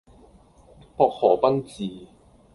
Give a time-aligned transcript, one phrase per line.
[0.97, 2.07] 薄荷賓治